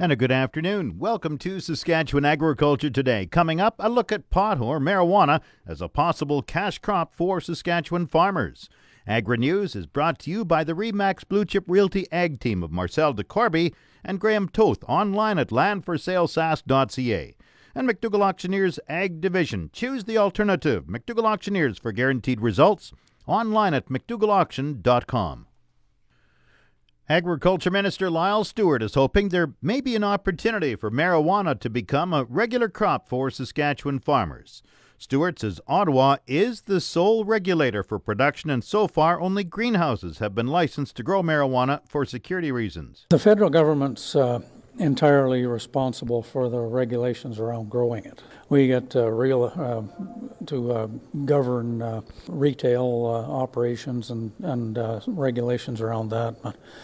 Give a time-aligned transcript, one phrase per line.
[0.00, 0.98] And a good afternoon.
[0.98, 3.26] Welcome to Saskatchewan Agriculture Today.
[3.26, 8.06] Coming up, a look at pot or marijuana as a possible cash crop for Saskatchewan
[8.06, 8.70] farmers.
[9.06, 12.72] Agri News is brought to you by the Remax Blue Chip Realty Ag Team of
[12.72, 17.36] Marcel DeCorby and Graham Toth online at landforsalesask.ca.
[17.74, 19.68] And McDougall Auctioneers Ag Division.
[19.70, 20.84] Choose the alternative.
[20.84, 22.94] McDougall Auctioneers for guaranteed results
[23.26, 25.46] online at mcdougallauction.com.
[27.10, 32.12] Agriculture Minister Lyle Stewart is hoping there may be an opportunity for marijuana to become
[32.12, 34.62] a regular crop for Saskatchewan farmers.
[34.96, 40.36] Stewart says Ottawa is the sole regulator for production, and so far only greenhouses have
[40.36, 43.06] been licensed to grow marijuana for security reasons.
[43.10, 44.42] The federal government's uh,
[44.78, 48.22] entirely responsible for the regulations around growing it.
[48.48, 49.82] We get uh, real uh,
[50.46, 50.86] to uh,
[51.24, 56.34] govern uh, retail uh, operations and, and regulations around that.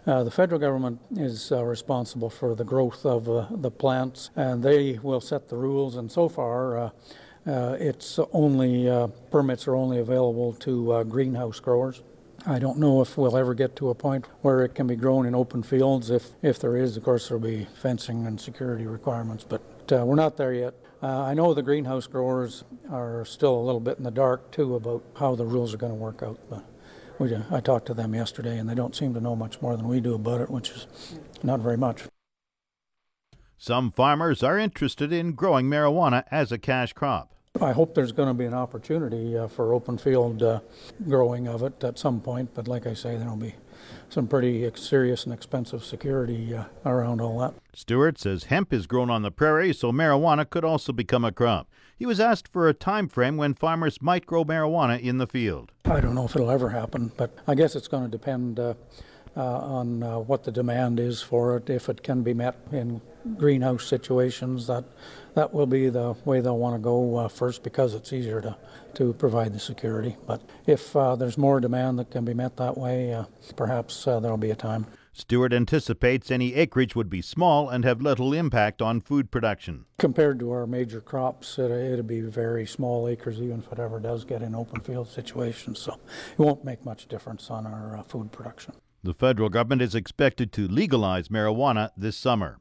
[0.04, 3.24] The federal government is responsible for the growth of
[3.62, 5.96] the plants, and they will set the rules.
[5.96, 6.92] And so far,
[7.46, 12.02] it's only permits are only available to greenhouse growers.
[12.48, 15.26] I don't know if we'll ever get to a point where it can be grown
[15.26, 16.10] in open fields.
[16.10, 20.14] If if there is, of course, there'll be fencing and security requirements, but uh, we're
[20.14, 20.74] not there yet.
[21.02, 24.76] Uh, I know the greenhouse growers are still a little bit in the dark too
[24.76, 26.38] about how the rules are going to work out.
[26.48, 26.64] But
[27.18, 29.88] we, I talked to them yesterday, and they don't seem to know much more than
[29.88, 30.86] we do about it, which is
[31.42, 32.04] not very much.
[33.58, 37.35] Some farmers are interested in growing marijuana as a cash crop.
[37.60, 40.60] I hope there's going to be an opportunity uh, for open field uh,
[41.08, 43.54] growing of it at some point, but like I say, there'll be
[44.08, 47.54] some pretty serious and expensive security uh, around all that.
[47.72, 51.68] Stewart says hemp is grown on the prairie, so marijuana could also become a crop.
[51.96, 55.72] He was asked for a time frame when farmers might grow marijuana in the field.
[55.86, 58.74] I don't know if it'll ever happen, but I guess it's going to depend uh,
[59.36, 61.70] uh, on uh, what the demand is for it.
[61.70, 63.00] If it can be met in
[63.36, 64.84] greenhouse situations, that
[65.36, 68.56] that will be the way they'll want to go uh, first because it's easier to,
[68.94, 70.16] to provide the security.
[70.26, 74.18] But if uh, there's more demand that can be met that way, uh, perhaps uh,
[74.18, 74.86] there'll be a time.
[75.12, 79.84] Stewart anticipates any acreage would be small and have little impact on food production.
[79.98, 84.00] Compared to our major crops, it, it'll be very small acres, even if it ever
[84.00, 85.78] does get in open field situations.
[85.78, 85.98] So
[86.32, 88.74] it won't make much difference on our uh, food production.
[89.02, 92.58] The federal government is expected to legalize marijuana this summer.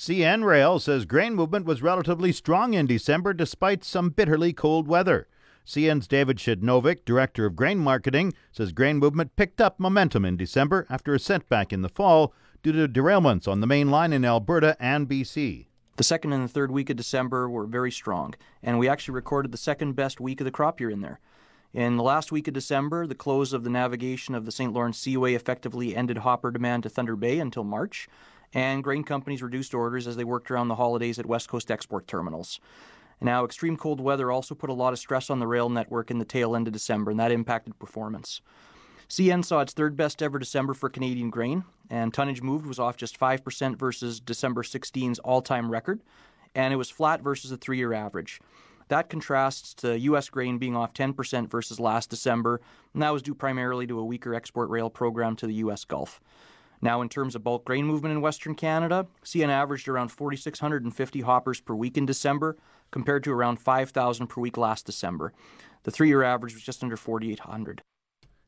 [0.00, 5.28] CN Rail says grain movement was relatively strong in December despite some bitterly cold weather.
[5.66, 10.86] CN's David Przednowek, Director of Grain Marketing, says grain movement picked up momentum in December
[10.88, 14.74] after a setback in the fall due to derailments on the main line in Alberta
[14.80, 15.66] and BC.
[15.96, 18.32] The second and the third week of December were very strong,
[18.62, 21.20] and we actually recorded the second best week of the crop year in there.
[21.74, 24.72] In the last week of December, the close of the navigation of the St.
[24.72, 28.08] Lawrence Seaway effectively ended hopper demand to Thunder Bay until March,
[28.52, 32.06] and grain companies reduced orders as they worked around the holidays at West Coast export
[32.06, 32.60] terminals.
[33.20, 36.18] Now, extreme cold weather also put a lot of stress on the rail network in
[36.18, 38.40] the tail end of December, and that impacted performance.
[39.08, 42.96] CN saw its third best ever December for Canadian grain, and tonnage moved was off
[42.96, 46.00] just 5% versus December 16's all time record,
[46.54, 48.40] and it was flat versus the three year average.
[48.88, 50.28] That contrasts to U.S.
[50.28, 52.60] grain being off 10% versus last December,
[52.92, 55.84] and that was due primarily to a weaker export rail program to the U.S.
[55.84, 56.20] Gulf.
[56.82, 61.60] Now, in terms of bulk grain movement in Western Canada, CN averaged around 4,650 hoppers
[61.60, 62.56] per week in December,
[62.90, 65.32] compared to around 5,000 per week last December.
[65.84, 67.82] The three year average was just under 4,800.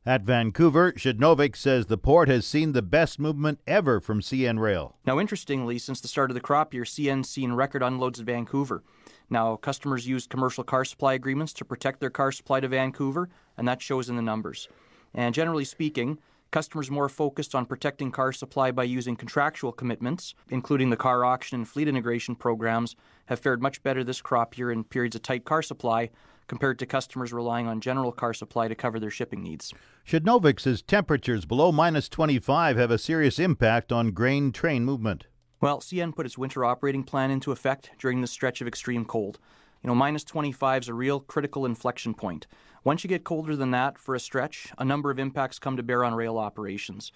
[0.05, 4.97] At Vancouver, Przednowek says the port has seen the best movement ever from CN Rail.
[5.05, 8.83] Now, interestingly, since the start of the crop year, CN's seen record unloads at Vancouver.
[9.29, 13.65] Now, customers used commercial car supply agreements to protect their car supply to Vancouver, and
[13.65, 14.67] that shows in the numbers.
[15.13, 16.19] And generally speaking,
[16.53, 21.55] customers more focused on protecting car supply by using contractual commitments, including the car auction
[21.55, 25.43] and fleet integration programs, have fared much better this crop year in periods of tight
[25.43, 26.11] car supply
[26.47, 29.73] compared to customers relying on general car supply to cover their shipping needs.
[30.07, 35.25] Przednowek says temperatures below minus 25 have a serious impact on grain train movement.
[35.59, 39.39] Well, CN put its winter operating plan into effect during this stretch of extreme cold.
[39.83, 42.47] You know, minus 25 is a real critical inflection point.
[42.85, 45.83] Once you get colder than that for a stretch, a number of impacts come to
[45.83, 47.11] bear on rail operations.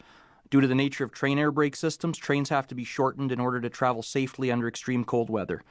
[0.49, 3.39] Due to the nature of train air brake systems, trains have to be shortened in
[3.39, 5.63] order to travel safely under extreme cold weather.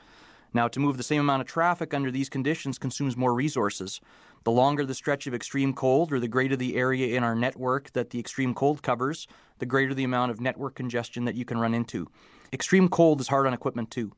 [0.54, 4.00] Now, to move the same amount of traffic under these conditions consumes more resources.
[4.44, 7.92] The longer the stretch of extreme cold, or the greater the area in our network
[7.92, 9.28] that the extreme cold covers,
[9.58, 12.08] the greater the amount of network congestion that you can run into.
[12.54, 14.12] Extreme cold is hard on equipment too.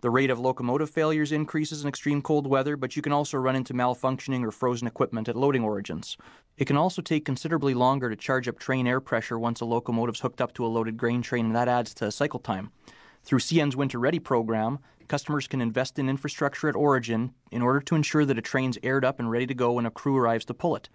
[0.00, 3.56] The rate of locomotive failures increases in extreme cold weather, but you can also run
[3.56, 6.16] into malfunctioning or frozen equipment at loading origins.
[6.56, 10.20] It can also take considerably longer to charge up train air pressure once a locomotive's
[10.20, 12.70] hooked up to a loaded grain train, and that adds to cycle time.
[13.24, 14.78] Through CN's Winter Ready program,
[15.08, 19.04] customers can invest in infrastructure at origin in order to ensure that a train's aired
[19.04, 20.88] up and ready to go when a crew arrives to pull it.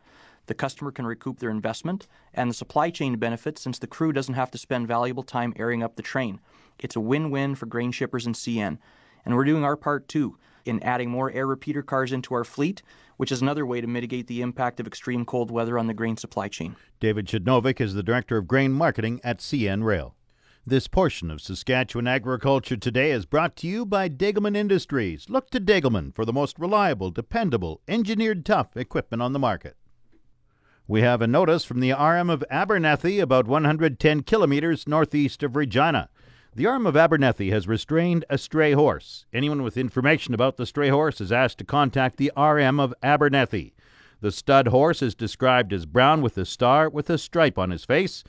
[0.45, 4.33] The customer can recoup their investment and the supply chain benefits since the crew doesn't
[4.35, 6.39] have to spend valuable time airing up the train.
[6.79, 8.77] It's a win win for grain shippers and CN.
[9.25, 12.81] And we're doing our part too in adding more air repeater cars into our fleet,
[13.17, 16.17] which is another way to mitigate the impact of extreme cold weather on the grain
[16.17, 16.75] supply chain.
[16.99, 20.15] David Przednowek is the Director of Grain Marketing at CN Rail.
[20.65, 25.29] This portion of Saskatchewan Agriculture Today is brought to you by Degelman Industries.
[25.29, 29.75] Look to Degelman for the most reliable, dependable, engineered tough equipment on the market.
[30.87, 36.09] We have a notice from the RM of Abernethy, about 110 kilometers northeast of Regina.
[36.55, 39.25] The RM of Abernethy has restrained a stray horse.
[39.33, 43.73] Anyone with information about the stray horse is asked to contact the RM of Abernethy.
[44.21, 47.85] The stud horse is described as brown with a star with a stripe on his
[47.85, 48.23] face.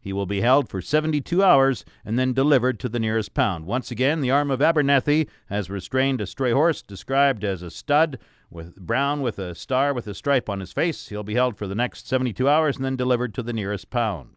[0.00, 3.64] He will be held for 72 hours and then delivered to the nearest pound.
[3.64, 8.18] Once again, the RM of Abernethy has restrained a stray horse described as a stud
[8.50, 11.10] with brown with a star with a stripe on his face.
[11.10, 14.30] He'll be held for the next 72 hours and then delivered to the nearest pound.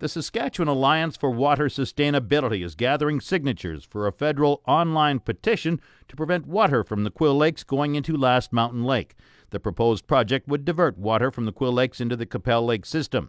[0.00, 6.16] The Saskatchewan Alliance for Water Sustainability is gathering signatures for a federal online petition to
[6.16, 9.14] prevent water from the Quill Lakes going into Last Mountain Lake.
[9.50, 13.28] The proposed project would divert water from the Quill Lakes into the Qu'Appelle Lake system.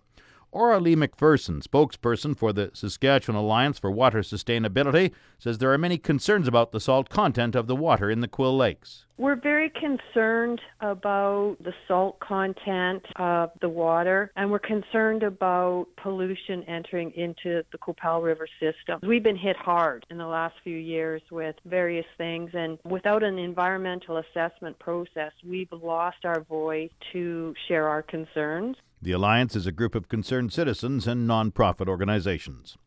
[0.54, 5.98] Aura Lee McPherson, spokesperson for the Saskatchewan Alliance for Water Sustainability, says there are many
[5.98, 9.06] concerns about the salt content of the water in the Quill Lakes.
[9.18, 16.64] We're very concerned about the salt content of the water, and we're concerned about pollution
[16.64, 19.00] entering into the Qu'Appelle River system.
[19.04, 23.38] We've been hit hard in the last few years with various things, and without an
[23.38, 28.76] environmental assessment process, we've lost our voice to share our concerns.
[29.04, 32.78] The Alliance is a group of concerned citizens and nonprofit organizations.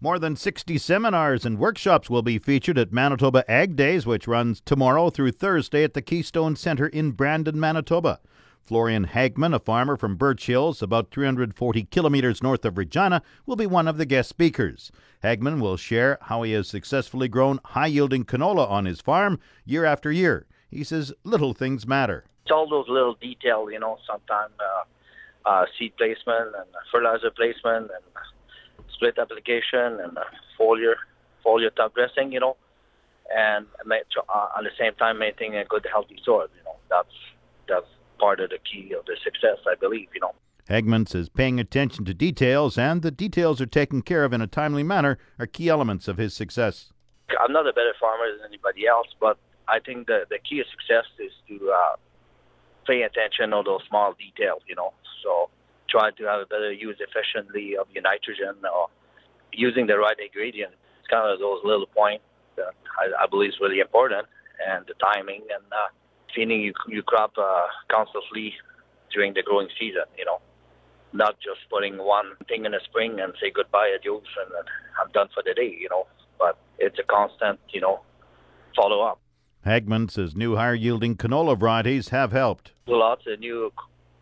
[0.00, 4.62] More than 60 seminars and workshops will be featured at Manitoba Ag Days, which runs
[4.62, 8.18] tomorrow through Thursday at the Keystone Center in Brandon, Manitoba.
[8.64, 13.66] Florian Hagman, a farmer from Birch Hills, about 340 kilometers north of Regina, will be
[13.66, 14.90] one of the guest speakers.
[15.22, 19.84] Hagman will share how he has successfully grown high yielding canola on his farm year
[19.84, 20.46] after year.
[20.70, 22.24] He says little things matter.
[22.44, 24.54] It's all those little details, you know, sometimes.
[24.58, 24.84] Uh
[25.48, 28.04] uh, seed placement and fertilizer placement and
[28.94, 30.18] split application and
[30.60, 30.94] foliar
[31.44, 32.56] foliar top dressing, you know,
[33.34, 36.46] and uh, at the same time maintaining a good healthy soil.
[36.56, 37.16] You know, that's
[37.68, 37.86] that's
[38.18, 40.08] part of the key of the success, I believe.
[40.14, 40.34] You know.
[40.68, 44.46] Hagman says paying attention to details and the details are taken care of in a
[44.46, 46.92] timely manner are key elements of his success.
[47.40, 50.66] I'm not a better farmer than anybody else, but I think the the key of
[50.70, 51.96] success is to uh,
[52.88, 54.62] pay attention to those small details.
[54.66, 54.92] You know,
[55.22, 55.50] so
[55.88, 58.88] try to have a better use efficiently of your nitrogen or
[59.52, 60.72] using the right ingredient.
[60.98, 62.24] It's kind of those little points
[62.56, 64.26] that I, I believe is really important,
[64.66, 65.92] and the timing and uh,
[66.34, 68.54] feeding your, your crop uh, constantly
[69.12, 70.08] during the growing season.
[70.16, 70.40] You know,
[71.12, 74.52] not just putting one thing in the spring and say goodbye, adios, and
[75.00, 75.76] I'm done for the day.
[75.78, 76.06] You know,
[76.38, 78.00] but it's a constant, you know,
[78.76, 79.20] follow up.
[79.68, 82.72] Hagman says new higher yielding canola varieties have helped.
[82.86, 83.70] Lots of new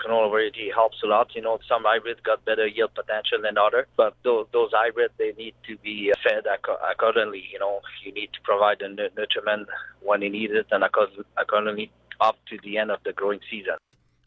[0.00, 1.37] canola variety helps a lot.
[1.37, 5.32] You know, some hybrids got better yield potential than other, but those, those hybrids they
[5.38, 6.44] need to be fed
[6.90, 7.44] accordingly.
[7.52, 9.68] You know, you need to provide the nutriment
[10.02, 13.76] when you need it and accordingly up to the end of the growing season.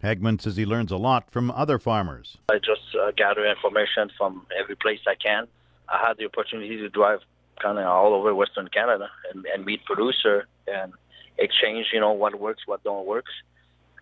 [0.01, 2.37] Hagman says he learns a lot from other farmers.
[2.49, 5.47] I just uh, gather information from every place I can.
[5.89, 7.19] I had the opportunity to drive
[7.61, 10.93] kind of all over Western Canada and, and meet producer and
[11.39, 13.31] exchange, you know, what works, what don't works.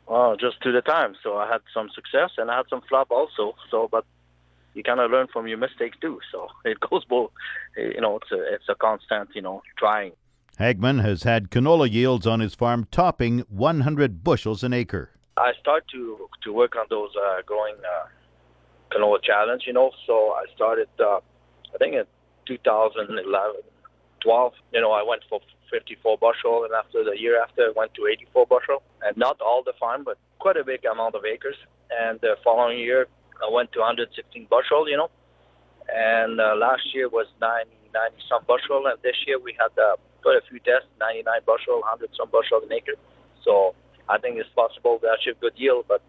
[0.08, 1.15] Well, just to the time.
[1.22, 3.56] So I had some success and I had some flop also.
[3.70, 4.06] So, but
[4.74, 6.20] you kind of learn from your mistakes too.
[6.32, 7.32] So it goes both.
[7.75, 10.13] You know, it's a it's a constant, you know, trying.
[10.60, 15.12] Hagman has had canola yields on his farm topping 100 bushels an acre.
[15.36, 18.08] I start to to work on those uh, growing uh,
[18.91, 19.63] canola challenge.
[19.67, 20.89] You know, so I started.
[21.00, 21.20] Uh,
[21.75, 22.06] I think in
[22.48, 23.56] 2011,
[24.22, 24.53] 12.
[24.74, 28.07] You know, I went for 54 bushel, and after the year after, I went to
[28.07, 28.83] 84 bushel.
[29.01, 31.55] And not all the farm, but quite a big amount of acres.
[31.91, 33.07] And the following year,
[33.41, 35.09] I went to 116 bushel, you know.
[35.89, 39.95] And uh, last year was 90, 90 some bushel, and this year we had uh,
[40.21, 43.00] quite a few tests, 99 bushel, 100 some bushel an acre.
[43.43, 43.75] So
[44.09, 46.01] I think it's possible to achieve good yield, but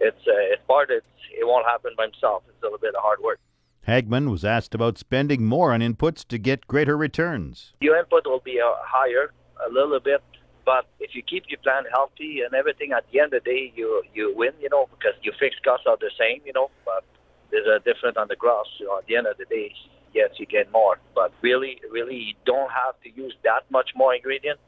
[0.00, 0.90] it's uh, it's part.
[0.90, 1.04] It's,
[1.36, 2.44] it won't happen by himself.
[2.48, 3.40] It's a little bit of hard work.
[3.88, 7.72] Hagman was asked about spending more on inputs to get greater returns.
[7.80, 9.32] Your input will be uh, higher
[9.66, 10.22] a little bit,
[10.66, 13.72] but if you keep your plant healthy and everything, at the end of the day,
[13.74, 17.02] you you win, you know, because your fixed costs are the same, you know, but
[17.50, 18.66] there's a difference on the grass.
[18.98, 19.72] At the end of the day,
[20.12, 20.98] yes, you get more.
[21.14, 24.60] But really, really, you don't have to use that much more ingredient,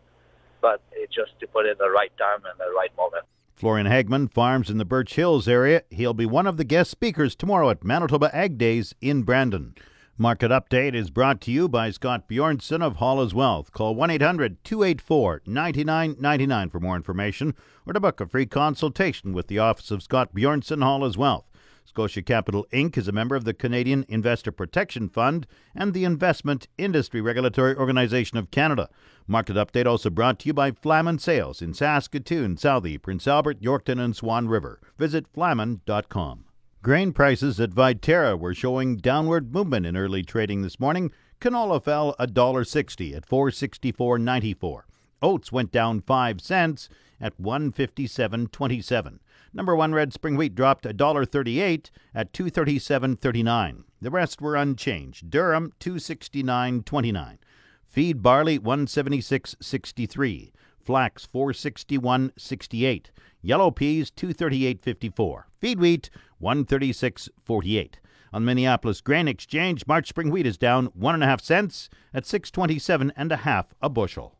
[0.62, 3.26] but it's just to put it in the right time and the right moment.
[3.60, 5.82] Florian Hagman farms in the Birch Hills area.
[5.90, 9.74] He'll be one of the guest speakers tomorrow at Manitoba Ag Days in Brandon.
[10.16, 13.70] Market Update is brought to you by Scott Bjornson of Hall's Wealth.
[13.70, 17.54] Call 1 800 284 9999 for more information
[17.86, 21.49] or to book a free consultation with the office of Scott Bjornson Hall's Wealth.
[21.90, 22.96] Scotia Capital Inc.
[22.96, 25.44] is a member of the Canadian Investor Protection Fund
[25.74, 28.88] and the Investment Industry Regulatory Organization of Canada.
[29.26, 33.98] Market update also brought to you by Flaman Sales in Saskatoon, Southey, Prince Albert, Yorkton,
[33.98, 34.80] and Swan River.
[34.98, 36.44] Visit flaman.com.
[36.80, 41.10] Grain prices at Viterra were showing downward movement in early trading this morning.
[41.40, 44.82] Canola fell $1.60 at 464.94.
[45.22, 46.88] Oats went down 5 cents
[47.20, 49.18] at 157.27.
[49.52, 53.82] Number 1 red spring wheat dropped $1.38 at 237.39.
[54.00, 55.28] The rest were unchanged.
[55.28, 57.38] Durum 269.29.
[57.84, 60.52] Feed barley 176.63.
[60.78, 63.06] Flax 461.68.
[63.42, 65.44] Yellow peas 238.54.
[65.60, 67.94] Feed wheat 136.48.
[68.32, 72.24] On Minneapolis Grain Exchange, March spring wheat is down one and a half cents at
[72.24, 74.36] 627 and a half a bushel.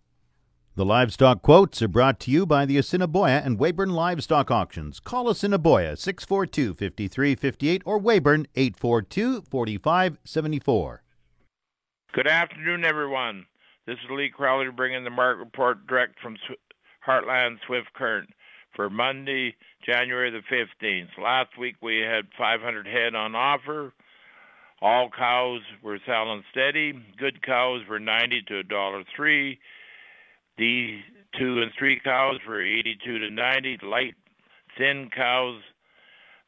[0.77, 5.01] The livestock quotes are brought to you by the Assiniboia and Weyburn Livestock Auctions.
[5.01, 11.03] Call Assiniboia 642 5358 or Weyburn 842 4574.
[12.13, 13.47] Good afternoon, everyone.
[13.89, 16.37] This is Lee Crowley bringing the market report direct from
[17.05, 18.31] Heartland Swift Current
[18.77, 21.09] for Monday, January the 15th.
[21.21, 23.93] Last week we had 500 head on offer.
[24.81, 26.93] All cows were selling steady.
[27.19, 29.59] Good cows were 90 to $1.03.
[30.61, 30.99] The
[31.39, 33.79] two and three cows for 82 to 90.
[33.83, 34.15] Light,
[34.77, 35.63] thin cows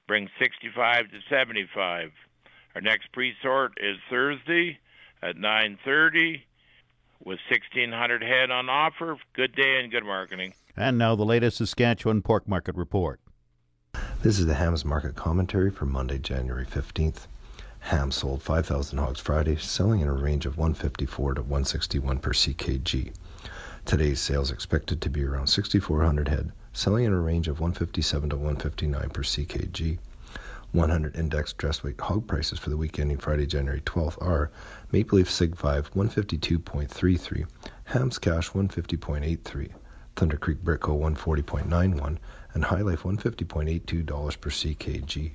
[0.07, 2.11] bring 65 to 75.
[2.75, 4.78] Our next pre-sort is Thursday
[5.23, 6.42] at 9:30
[7.25, 9.16] with 1,600 head on offer.
[9.33, 10.52] Good day and good marketing.
[10.76, 13.19] And now the latest Saskatchewan pork market report.
[14.21, 17.28] This is the hams market commentary for Monday, January 15th.
[17.81, 23.14] Ham sold 5,000 hogs Friday, selling in a range of 154 to 161 per ckg.
[23.85, 28.37] Today's sales expected to be around 6,400 head, selling in a range of 157 to
[28.37, 29.99] 159 per ckg.
[30.71, 34.51] 100 index dress weight hog prices for the week ending Friday, January 12th are
[34.93, 37.47] Maple Leaf Sig 5 152.33,
[37.85, 39.71] Hams Cash 150.83,
[40.17, 42.17] Thunder Creek Brickco 140.91,
[42.55, 45.33] and HyLife $150.82 per ckg.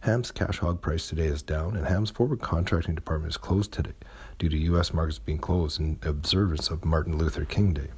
[0.00, 3.92] Ham's cash hog price today is down, and Ham's forward contracting department is closed today
[4.38, 4.92] due to U.S.
[4.92, 7.88] markets being closed in observance of Martin Luther King Day.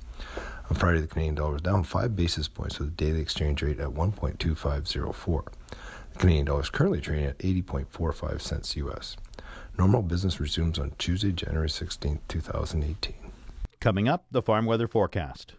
[0.70, 3.80] On Friday, the Canadian dollar was down 5 basis points with a daily exchange rate
[3.80, 5.44] at 1.2504.
[6.12, 9.16] The Canadian dollar is currently trading at 80.45 cents U.S.
[9.78, 13.14] Normal business resumes on Tuesday, January 16, 2018.
[13.80, 15.54] Coming up, the farm weather forecast.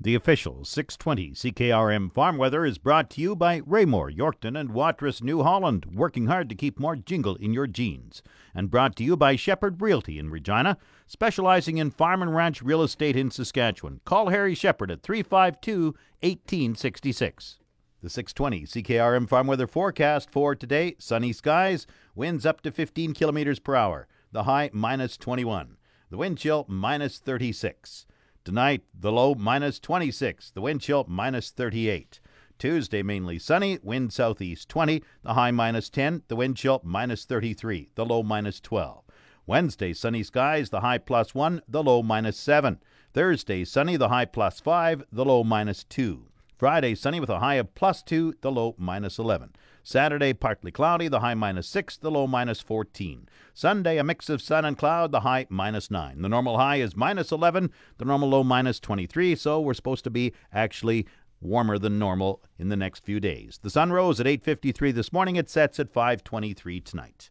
[0.00, 5.22] The official 620 CKRM Farm Weather is brought to you by Raymore, Yorkton, and Watrous,
[5.22, 8.20] New Holland, working hard to keep more jingle in your jeans.
[8.52, 12.82] And brought to you by Shepherd Realty in Regina, specializing in farm and ranch real
[12.82, 14.00] estate in Saskatchewan.
[14.04, 17.60] Call Harry Shepherd at 352 1866.
[18.02, 21.86] The 620 CKRM Farm Weather forecast for today sunny skies,
[22.16, 25.76] winds up to 15 kilometers per hour, the high minus 21,
[26.10, 28.06] the wind chill minus 36.
[28.44, 32.20] Tonight, the low minus 26, the wind chill minus 38.
[32.58, 37.88] Tuesday, mainly sunny, wind southeast 20, the high minus 10, the wind chill minus 33,
[37.94, 39.02] the low minus 12.
[39.46, 42.80] Wednesday, sunny skies, the high plus 1, the low minus 7.
[43.14, 46.26] Thursday, sunny, the high plus 5, the low minus 2.
[46.64, 49.50] Friday, sunny with a high of plus 2, the low minus 11.
[49.82, 53.28] Saturday, partly cloudy, the high minus 6, the low minus 14.
[53.52, 56.22] Sunday, a mix of sun and cloud, the high minus 9.
[56.22, 60.10] The normal high is minus 11, the normal low minus 23, so we're supposed to
[60.10, 61.06] be actually
[61.42, 63.60] warmer than normal in the next few days.
[63.62, 67.28] The sun rose at 8:53 this morning, it sets at 5:23 tonight.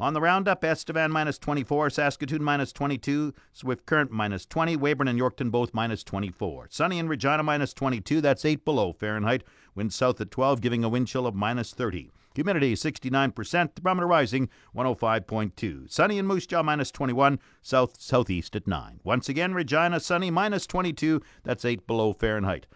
[0.00, 5.20] On the roundup, Estevan minus 24, Saskatoon minus 22, Swift Current minus 20, Weyburn and
[5.20, 6.68] Yorkton both minus 24.
[6.70, 9.44] Sunny in Regina minus 22, that's 8 below Fahrenheit.
[9.74, 12.10] Wind south at 12, giving a wind chill of minus 30.
[12.34, 15.90] Humidity 69%, thermometer rising 105.2.
[15.90, 19.00] Sunny in Moose Jaw minus 21, south southeast at 9.
[19.04, 22.66] Once again, Regina sunny minus 22, that's 8 below Fahrenheit.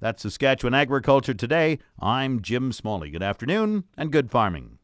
[0.00, 1.78] That's Saskatchewan Agriculture Today.
[2.00, 3.10] I'm Jim Smalley.
[3.10, 4.78] Good afternoon and good farming.